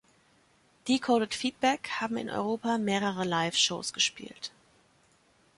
Decoded 0.85 1.31
Feedback 1.31 1.85
haben 2.01 2.17
in 2.17 2.29
Europa 2.31 2.79
mehrere 2.79 3.23
Liveshows 3.23 3.93
gespielt. 3.93 4.51